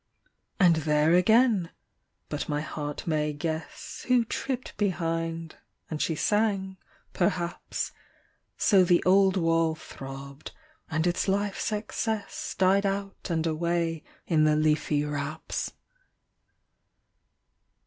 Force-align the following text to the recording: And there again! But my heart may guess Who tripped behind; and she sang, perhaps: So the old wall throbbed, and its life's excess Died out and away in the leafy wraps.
And 0.59 0.77
there 0.77 1.13
again! 1.13 1.69
But 2.27 2.49
my 2.49 2.61
heart 2.61 3.05
may 3.05 3.33
guess 3.33 4.03
Who 4.07 4.25
tripped 4.25 4.75
behind; 4.75 5.57
and 5.91 6.01
she 6.01 6.15
sang, 6.15 6.77
perhaps: 7.13 7.91
So 8.57 8.83
the 8.83 9.03
old 9.03 9.37
wall 9.37 9.75
throbbed, 9.75 10.53
and 10.89 11.05
its 11.05 11.27
life's 11.27 11.71
excess 11.71 12.55
Died 12.57 12.87
out 12.87 13.27
and 13.29 13.45
away 13.45 14.03
in 14.25 14.43
the 14.43 14.55
leafy 14.55 15.05
wraps. 15.05 15.71